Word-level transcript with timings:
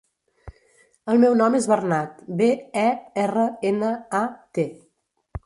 El 1.13 1.19
meu 1.23 1.35
nom 1.41 1.57
és 1.59 1.67
Bernat: 1.73 2.23
be, 2.41 2.49
e, 2.85 2.87
erra, 3.27 3.45
ena, 3.75 3.93
a, 4.23 4.25
te. 4.59 4.69